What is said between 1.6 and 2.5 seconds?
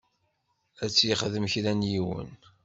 n yiwen.